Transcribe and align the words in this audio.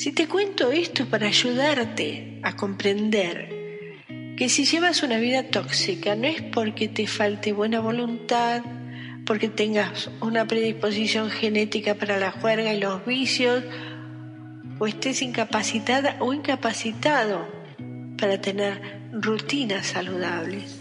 Si 0.00 0.12
te 0.12 0.28
cuento 0.28 0.72
esto 0.72 1.04
para 1.04 1.26
ayudarte 1.26 2.40
a 2.42 2.56
comprender 2.56 3.50
que 4.38 4.48
si 4.48 4.64
llevas 4.64 5.02
una 5.02 5.18
vida 5.18 5.42
tóxica 5.50 6.16
no 6.16 6.26
es 6.26 6.40
porque 6.40 6.88
te 6.88 7.06
falte 7.06 7.52
buena 7.52 7.80
voluntad, 7.80 8.62
porque 9.26 9.50
tengas 9.50 10.08
una 10.22 10.46
predisposición 10.46 11.28
genética 11.28 11.96
para 11.96 12.16
la 12.16 12.30
juerga 12.30 12.72
y 12.72 12.80
los 12.80 13.04
vicios, 13.04 13.62
o 14.78 14.86
estés 14.86 15.20
incapacitada 15.20 16.16
o 16.20 16.32
incapacitado 16.32 17.46
para 18.18 18.40
tener 18.40 18.80
rutinas 19.12 19.88
saludables. 19.88 20.80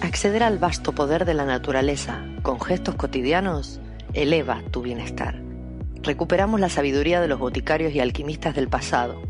Acceder 0.00 0.44
al 0.44 0.56
vasto 0.56 0.92
poder 0.92 1.26
de 1.26 1.34
la 1.34 1.44
naturaleza 1.44 2.24
con 2.40 2.58
gestos 2.58 2.94
cotidianos 2.94 3.82
eleva 4.14 4.62
tu 4.70 4.80
bienestar. 4.80 5.43
Recuperamos 6.04 6.60
la 6.60 6.68
sabiduría 6.68 7.22
de 7.22 7.28
los 7.28 7.38
boticarios 7.38 7.94
y 7.94 8.00
alquimistas 8.00 8.54
del 8.54 8.68
pasado, 8.68 9.22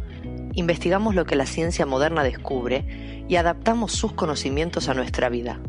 investigamos 0.55 1.15
lo 1.15 1.25
que 1.25 1.37
la 1.37 1.47
ciencia 1.47 1.87
moderna 1.87 2.25
descubre 2.25 3.25
y 3.29 3.37
adaptamos 3.37 3.93
sus 3.93 4.12
conocimientos 4.12 4.89
a 4.89 4.95
nuestra 4.95 5.29
vida. 5.29 5.61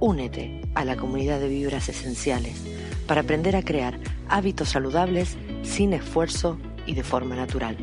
Únete 0.00 0.62
a 0.74 0.84
la 0.84 0.96
comunidad 0.96 1.38
de 1.38 1.48
vibras 1.48 1.88
esenciales 1.88 2.60
para 3.06 3.20
aprender 3.20 3.54
a 3.54 3.62
crear 3.62 4.00
hábitos 4.28 4.70
saludables 4.70 5.36
sin 5.62 5.92
esfuerzo 5.92 6.58
y 6.86 6.94
de 6.94 7.04
forma 7.04 7.36
natural. 7.36 7.76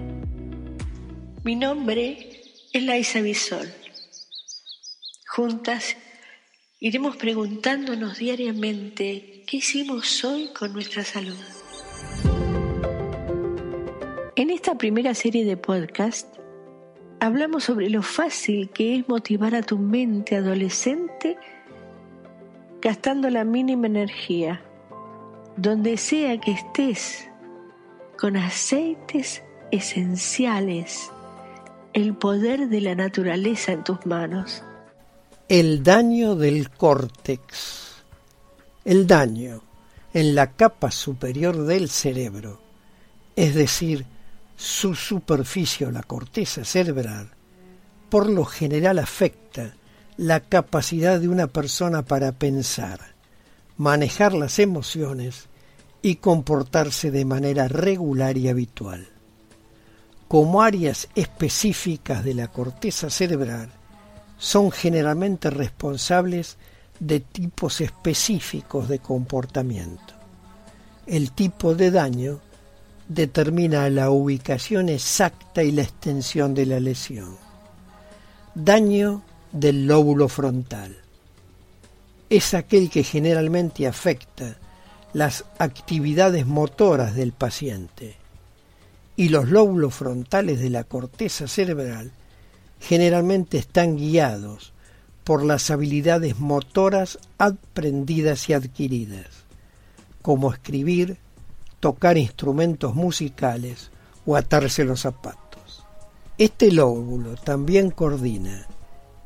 Mi 1.46 1.56
nombre 1.56 2.42
es 2.74 2.84
Laisa 2.84 3.22
Bisol. 3.22 3.72
Juntas 5.28 5.96
iremos 6.82 7.16
preguntándonos 7.16 8.18
diariamente 8.18 9.46
qué 9.48 9.58
hicimos 9.58 10.26
hoy 10.26 10.50
con 10.58 10.74
nuestra 10.74 11.06
salud. 11.06 11.38
En 14.38 14.50
esta 14.50 14.78
primera 14.78 15.14
serie 15.14 15.46
de 15.46 15.56
podcast 15.56 16.28
hablamos 17.22 17.64
sobre 17.64 17.90
lo 17.90 18.02
fácil 18.02 18.70
que 18.70 18.98
es 18.98 19.08
motivar 19.08 19.56
a 19.56 19.62
tu 19.62 19.78
mente 19.78 20.36
adolescente 20.36 21.38
gastando 22.82 23.30
la 23.30 23.46
mínima 23.46 23.88
energía, 23.88 24.62
donde 25.56 25.96
sea 25.96 26.38
que 26.42 26.52
estés 26.52 27.30
con 28.20 28.36
aceites 28.36 29.42
esenciales, 29.72 31.10
el 31.94 32.14
poder 32.14 32.68
de 32.68 32.82
la 32.82 32.94
naturaleza 32.94 33.72
en 33.72 33.86
tus 33.86 34.06
manos. 34.06 34.64
El 35.48 35.82
daño 35.82 36.36
del 36.36 36.72
córtex. 36.72 38.04
El 38.84 39.08
daño 39.08 39.62
en 40.14 40.36
la 40.36 40.52
capa 40.52 40.92
superior 40.92 41.66
del 41.66 41.90
cerebro, 41.90 42.60
es 43.38 43.56
decir, 43.56 44.06
su 44.56 44.96
superficie 44.96 45.88
o 45.88 45.92
la 45.92 46.04
corteza 46.04 46.64
cerebral, 46.64 47.32
por 48.10 48.30
lo 48.30 48.46
general 48.46 49.00
afecta 49.00 49.76
la 50.18 50.40
capacidad 50.40 51.20
de 51.20 51.28
una 51.28 51.48
persona 51.48 52.04
para 52.04 52.32
pensar, 52.32 53.00
manejar 53.78 54.34
las 54.34 54.60
emociones 54.60 55.48
y 56.02 56.16
comportarse 56.16 57.12
de 57.12 57.26
manera 57.26 57.68
regular 57.68 58.38
y 58.38 58.48
habitual. 58.48 59.08
Como 60.28 60.62
áreas 60.62 61.10
específicas 61.16 62.24
de 62.24 62.34
la 62.34 62.48
corteza 62.48 63.10
cerebral, 63.10 63.70
son 64.38 64.72
generalmente 64.72 65.50
responsables 65.50 66.58
de 67.00 67.20
tipos 67.20 67.82
específicos 67.82 68.88
de 68.88 69.00
comportamiento. 69.00 70.14
El 71.06 71.32
tipo 71.32 71.76
de 71.76 71.92
daño 71.92 72.40
determina 73.08 73.90
la 73.90 74.10
ubicación 74.10 74.90
exacta 74.90 75.64
y 75.64 75.72
la 75.72 75.84
extensión 75.84 76.54
de 76.54 76.66
la 76.66 76.80
lesión. 76.80 77.38
Daño 78.56 79.22
del 79.52 79.88
lóbulo 79.88 80.28
frontal. 80.28 80.98
Es 82.30 82.54
aquel 82.54 82.90
que 82.90 83.04
generalmente 83.04 83.88
afecta 83.88 84.58
las 85.14 85.46
actividades 85.60 86.46
motoras 86.46 87.16
del 87.16 87.32
paciente 87.32 88.18
y 89.16 89.30
los 89.30 89.50
lóbulos 89.50 89.94
frontales 89.94 90.60
de 90.60 90.70
la 90.70 90.84
corteza 90.84 91.48
cerebral 91.48 92.12
generalmente 92.80 93.58
están 93.58 93.96
guiados 93.96 94.74
por 95.24 95.44
las 95.44 95.72
habilidades 95.72 96.40
motoras 96.40 97.18
aprendidas 97.38 98.50
y 98.50 98.54
adquiridas, 98.54 99.28
como 100.22 100.52
escribir, 100.52 101.18
tocar 101.86 102.18
instrumentos 102.18 102.96
musicales 102.96 103.92
o 104.26 104.36
atarse 104.36 104.84
los 104.84 105.02
zapatos. 105.02 105.86
Este 106.36 106.72
lóbulo 106.72 107.36
también 107.36 107.92
coordina 107.92 108.66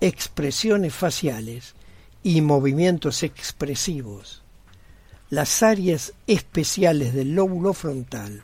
expresiones 0.01 0.93
faciales 0.93 1.73
y 2.21 2.41
movimientos 2.41 3.23
expresivos, 3.23 4.43
las 5.29 5.63
áreas 5.63 6.11
especiales 6.27 7.13
del 7.13 7.33
lóbulo 7.33 7.71
frontal 7.71 8.43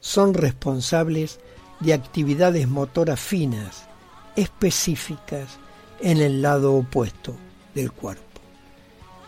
son 0.00 0.32
responsables 0.32 1.38
de 1.80 1.92
actividades 1.92 2.66
motoras 2.66 3.20
finas, 3.20 3.84
específicas 4.36 5.58
en 6.00 6.22
el 6.22 6.40
lado 6.40 6.72
opuesto 6.72 7.36
del 7.74 7.92
cuerpo. 7.92 8.40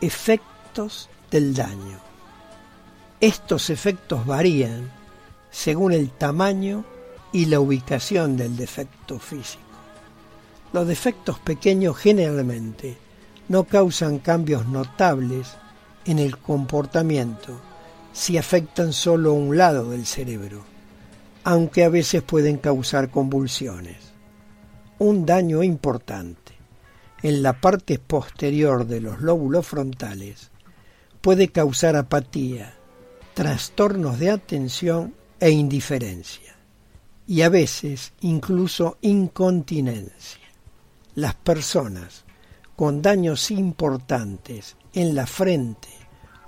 Efectos 0.01 1.11
del 1.31 1.53
daño. 1.53 2.06
Estos 3.21 3.71
efectos 3.71 4.27
varían 4.27 4.91
según 5.51 5.93
el 5.93 6.11
tamaño 6.11 6.85
y 7.33 7.47
la 7.47 7.61
ubicación 7.61 8.37
del 8.37 8.59
defecto 8.59 9.19
físico. 9.19 9.63
Los 10.75 10.87
defectos 10.87 11.39
pequeños 11.39 11.97
generalmente 11.97 12.99
no 13.49 13.65
causan 13.65 14.19
cambios 14.19 14.67
notables 14.67 15.57
en 16.05 16.19
el 16.19 16.37
comportamiento 16.37 17.59
si 18.13 18.37
afectan 18.37 18.93
solo 18.93 19.33
un 19.33 19.57
lado 19.57 19.91
del 19.91 20.05
cerebro, 20.05 20.63
aunque 21.43 21.85
a 21.85 21.89
veces 21.89 22.21
pueden 22.23 22.59
causar 22.59 23.11
convulsiones. 23.11 23.97
Un 24.99 25.25
daño 25.25 25.63
importante 25.63 26.53
en 27.23 27.43
la 27.43 27.63
parte 27.63 27.99
posterior 27.99 28.87
de 28.87 29.01
los 29.01 29.23
lóbulos 29.23 29.67
frontales 29.67 30.51
puede 31.23 31.49
causar 31.49 31.97
apatía, 31.97 32.75
trastornos 33.37 34.19
de 34.19 34.31
atención 34.31 35.15
e 35.39 35.51
indiferencia, 35.51 36.57
y 37.27 37.43
a 37.43 37.51
veces 37.51 38.15
incluso 38.23 38.97
incontinencia. 39.03 40.41
Las 41.17 41.35
personas 41.35 42.25
con 42.77 43.03
daños 43.03 43.51
importantes 43.51 44.77
en 44.95 45.15
la 45.15 45.27
frente 45.27 45.91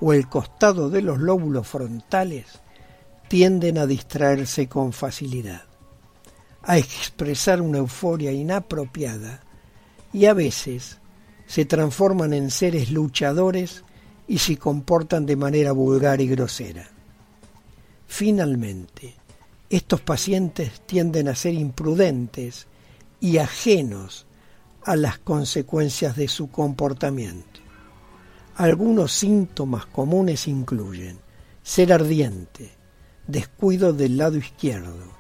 o 0.00 0.15
el 0.15 0.31
costado 0.31 0.88
de 0.88 1.03
los 1.03 1.19
lóbulos 1.19 1.69
frontales 1.69 2.47
tienden 3.28 3.77
a 3.77 3.84
distraerse 3.84 4.66
con 4.66 4.94
facilidad, 4.94 5.65
a 6.62 6.78
expresar 6.78 7.60
una 7.60 7.78
euforia 7.78 8.32
inapropiada 8.32 9.43
y 10.10 10.25
a 10.25 10.32
veces 10.32 10.97
se 11.47 11.66
transforman 11.66 12.32
en 12.32 12.50
seres 12.50 12.91
luchadores 12.91 13.84
y 14.28 14.39
se 14.39 14.59
comportan 14.59 15.25
de 15.25 15.37
manera 15.37 15.72
vulgar 15.72 16.21
y 16.21 16.28
grosera. 16.28 16.87
Finalmente, 18.06 19.15
estos 19.71 20.03
pacientes 20.03 20.83
tienden 20.87 21.28
a 21.28 21.34
ser 21.34 21.55
imprudentes 21.55 22.66
y 23.21 23.39
ajenos 23.39 24.27
a 24.84 24.97
las 24.97 25.19
consecuencias 25.19 26.15
de 26.15 26.28
su 26.28 26.50
comportamiento. 26.50 27.61
Algunos 28.55 29.12
síntomas 29.12 29.87
comunes 29.87 30.47
incluyen 30.47 31.19
ser 31.62 31.93
ardiente, 31.93 32.71
descuido 33.27 33.92
del 33.92 34.19
lado 34.19 34.36
izquierdo, 34.36 35.13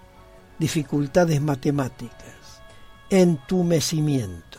dificultades 0.58 1.40
matemáticas, 1.40 2.62
entumecimiento, 3.10 4.58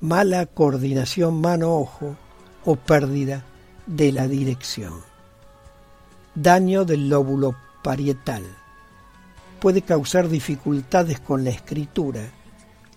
mala 0.00 0.46
coordinación 0.46 1.40
mano-ojo 1.40 2.16
o 2.64 2.76
pérdida 2.76 3.44
de 3.86 4.12
la 4.12 4.28
dirección. 4.28 5.00
Daño 6.34 6.84
del 6.84 7.08
lóbulo 7.08 7.56
parietal. 7.82 8.44
Puede 9.60 9.82
causar 9.82 10.28
dificultades 10.28 11.20
con 11.20 11.44
la 11.44 11.50
escritura, 11.50 12.30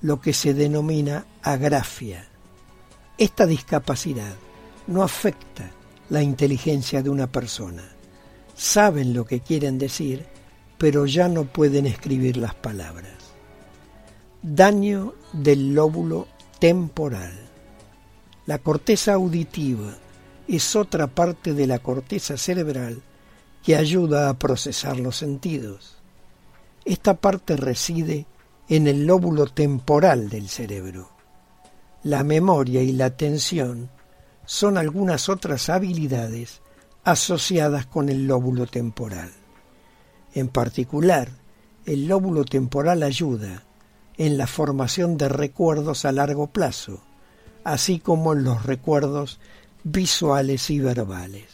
lo 0.01 0.19
que 0.19 0.33
se 0.33 0.53
denomina 0.53 1.25
agrafia. 1.41 2.27
Esta 3.17 3.45
discapacidad 3.45 4.33
no 4.87 5.03
afecta 5.03 5.71
la 6.09 6.21
inteligencia 6.21 7.01
de 7.01 7.09
una 7.09 7.27
persona. 7.27 7.83
Saben 8.55 9.13
lo 9.13 9.25
que 9.25 9.41
quieren 9.41 9.77
decir, 9.77 10.25
pero 10.77 11.05
ya 11.05 11.27
no 11.27 11.45
pueden 11.45 11.85
escribir 11.85 12.37
las 12.37 12.55
palabras. 12.55 13.13
Daño 14.41 15.13
del 15.33 15.73
lóbulo 15.73 16.27
temporal. 16.59 17.33
La 18.45 18.57
corteza 18.57 19.13
auditiva 19.13 19.95
es 20.57 20.75
otra 20.75 21.07
parte 21.07 21.53
de 21.53 21.67
la 21.67 21.79
corteza 21.79 22.37
cerebral 22.37 23.01
que 23.63 23.75
ayuda 23.75 24.29
a 24.29 24.39
procesar 24.39 24.99
los 24.99 25.17
sentidos. 25.17 25.97
Esta 26.85 27.15
parte 27.15 27.55
reside 27.55 28.25
en 28.67 28.87
el 28.87 29.05
lóbulo 29.05 29.47
temporal 29.47 30.29
del 30.29 30.49
cerebro. 30.49 31.09
La 32.03 32.23
memoria 32.23 32.81
y 32.81 32.93
la 32.93 33.05
atención 33.05 33.89
son 34.45 34.77
algunas 34.77 35.29
otras 35.29 35.69
habilidades 35.69 36.61
asociadas 37.03 37.85
con 37.85 38.09
el 38.09 38.25
lóbulo 38.25 38.65
temporal. 38.65 39.31
En 40.33 40.47
particular, 40.47 41.29
el 41.85 42.07
lóbulo 42.07 42.45
temporal 42.45 43.03
ayuda 43.03 43.63
en 44.17 44.37
la 44.37 44.47
formación 44.47 45.17
de 45.17 45.29
recuerdos 45.29 46.05
a 46.05 46.11
largo 46.11 46.47
plazo, 46.47 47.01
así 47.63 47.99
como 47.99 48.33
en 48.33 48.43
los 48.43 48.65
recuerdos 48.65 49.39
visuales 49.83 50.69
y 50.69 50.79
verbales. 50.79 51.45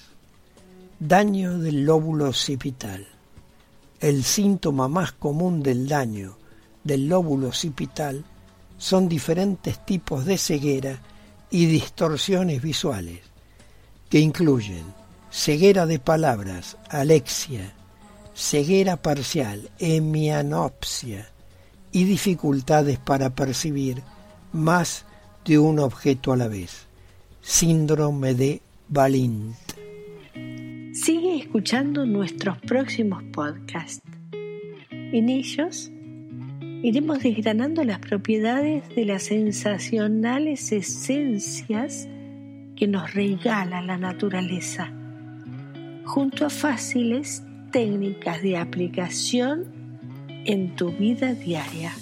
Daño 0.99 1.59
del 1.59 1.85
lóbulo 1.85 2.29
occipital. 2.29 3.07
El 3.99 4.23
síntoma 4.23 4.87
más 4.87 5.11
común 5.11 5.61
del 5.61 5.87
daño 5.87 6.37
del 6.83 7.07
lóbulo 7.07 7.47
occipital 7.47 8.23
son 8.77 9.07
diferentes 9.07 9.83
tipos 9.85 10.25
de 10.25 10.37
ceguera 10.37 10.99
y 11.49 11.65
distorsiones 11.65 12.61
visuales, 12.61 13.21
que 14.09 14.19
incluyen 14.19 14.83
ceguera 15.31 15.85
de 15.85 15.99
palabras, 15.99 16.77
alexia, 16.89 17.73
ceguera 18.33 18.97
parcial, 18.97 19.69
hemianopsia 19.79 21.29
y 21.91 22.03
dificultades 22.03 22.99
para 22.99 23.33
percibir 23.35 24.03
más 24.51 25.05
de 25.45 25.59
un 25.59 25.79
objeto 25.79 26.33
a 26.33 26.37
la 26.37 26.47
vez, 26.47 26.87
síndrome 27.45 28.33
de 28.33 28.59
Balint. 28.89 29.55
Sigue 30.93 31.37
escuchando 31.37 32.03
nuestros 32.03 32.57
próximos 32.57 33.21
podcasts. 33.31 34.01
En 34.89 35.29
ellos 35.29 35.91
iremos 36.81 37.19
desgranando 37.21 37.83
las 37.83 37.99
propiedades 37.99 38.83
de 38.95 39.05
las 39.05 39.23
sensacionales 39.23 40.71
esencias 40.71 42.07
que 42.75 42.87
nos 42.87 43.13
regala 43.13 43.83
la 43.83 43.97
naturaleza, 43.97 44.91
junto 46.03 46.47
a 46.47 46.49
fáciles 46.49 47.43
técnicas 47.71 48.41
de 48.41 48.57
aplicación 48.57 49.65
en 50.45 50.75
tu 50.75 50.91
vida 50.91 51.35
diaria. 51.35 51.93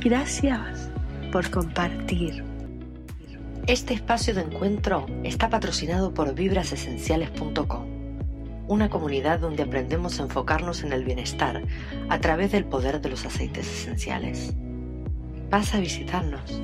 Gracias 0.00 0.90
por 1.32 1.50
compartir. 1.50 2.57
Este 3.68 3.92
espacio 3.92 4.34
de 4.34 4.40
encuentro 4.40 5.04
está 5.24 5.50
patrocinado 5.50 6.14
por 6.14 6.34
vibrasesenciales.com 6.34 7.98
una 8.66 8.88
comunidad 8.88 9.40
donde 9.40 9.62
aprendemos 9.62 10.20
a 10.20 10.22
enfocarnos 10.22 10.84
en 10.84 10.92
el 10.92 11.04
bienestar 11.04 11.62
a 12.08 12.20
través 12.20 12.50
del 12.52 12.64
poder 12.64 13.02
de 13.02 13.10
los 13.10 13.26
aceites 13.26 13.66
esenciales. 13.66 14.54
Vas 15.50 15.74
a 15.74 15.80
visitarnos. 15.80 16.62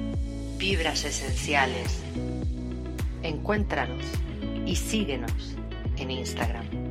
Vibras 0.59 1.05
Esenciales. 1.05 2.03
Encuéntranos 3.23 4.05
y 4.65 4.77
síguenos 4.77 5.57
en 5.99 6.11
Instagram. 6.11 6.84